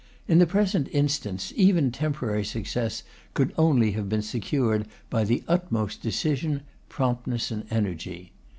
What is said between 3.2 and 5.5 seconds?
could only have been secured by the